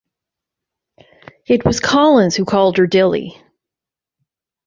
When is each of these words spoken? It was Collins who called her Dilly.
It 1.45 1.63
was 1.63 1.79
Collins 1.79 2.35
who 2.35 2.43
called 2.43 2.77
her 2.77 2.87
Dilly. 2.87 3.39